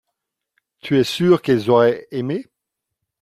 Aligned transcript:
tu 0.79 0.97
es 0.97 1.03
sûr 1.03 1.43
qu'elles 1.43 1.69
auraient 1.69 2.07
aimé. 2.09 2.47